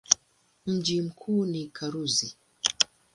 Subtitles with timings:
[0.65, 2.35] Mji mkuu ni Karuzi.